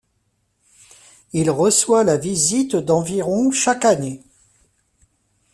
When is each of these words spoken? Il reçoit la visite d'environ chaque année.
Il 1.31 1.51
reçoit 1.51 2.03
la 2.03 2.17
visite 2.17 2.75
d'environ 2.75 3.51
chaque 3.51 3.85
année. 3.85 4.23